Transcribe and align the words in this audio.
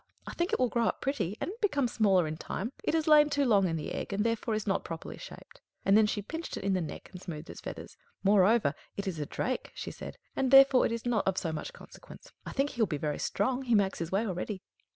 I 0.25 0.33
think 0.33 0.51
it 0.51 0.57
will 0.57 0.67
grow 0.67 0.85
up 0.87 0.99
pretty, 0.99 1.37
and 1.39 1.51
become 1.61 1.87
smaller 1.87 2.25
in 2.25 2.35
time; 2.35 2.71
it 2.83 2.95
has 2.95 3.07
lain 3.07 3.29
too 3.29 3.45
long 3.45 3.67
in 3.67 3.75
the 3.75 3.93
egg, 3.93 4.11
and 4.11 4.25
therefore 4.25 4.55
is 4.55 4.65
not 4.65 4.83
properly 4.83 5.19
shaped." 5.19 5.61
And 5.85 5.95
then 5.95 6.07
she 6.07 6.23
pinched 6.23 6.57
it 6.57 6.63
in 6.63 6.73
the 6.73 6.81
neck, 6.81 7.11
and 7.11 7.21
smoothed 7.21 7.51
its 7.51 7.61
feathers. 7.61 7.97
"Moreover, 8.23 8.73
it 8.97 9.05
is 9.07 9.19
a 9.19 9.27
drake," 9.27 9.71
she 9.75 9.91
said, 9.91 10.17
"and 10.35 10.49
therefore 10.49 10.87
it 10.87 10.91
is 10.91 11.05
not 11.05 11.27
of 11.27 11.37
so 11.37 11.51
much 11.53 11.71
consequence. 11.71 12.31
I 12.47 12.51
think 12.51 12.71
he 12.71 12.81
will 12.81 12.87
be 12.87 12.97
very 12.97 13.19
strong. 13.19 13.61
He 13.61 13.75
makes 13.75 13.99
his 13.99 14.11
way 14.11 14.25
already." 14.25 14.63